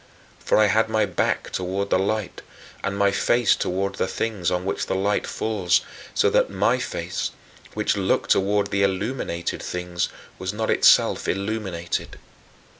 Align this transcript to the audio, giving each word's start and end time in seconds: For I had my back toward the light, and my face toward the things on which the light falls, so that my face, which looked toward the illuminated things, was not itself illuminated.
For 0.39 0.57
I 0.57 0.65
had 0.65 0.89
my 0.89 1.05
back 1.05 1.51
toward 1.51 1.91
the 1.91 1.99
light, 1.99 2.41
and 2.83 2.97
my 2.97 3.11
face 3.11 3.55
toward 3.55 3.93
the 3.97 4.07
things 4.07 4.49
on 4.49 4.65
which 4.65 4.87
the 4.87 4.95
light 4.95 5.27
falls, 5.27 5.81
so 6.15 6.27
that 6.31 6.49
my 6.49 6.79
face, 6.79 7.29
which 7.75 7.95
looked 7.95 8.31
toward 8.31 8.71
the 8.71 8.81
illuminated 8.81 9.61
things, 9.61 10.09
was 10.39 10.53
not 10.53 10.71
itself 10.71 11.27
illuminated. 11.27 12.17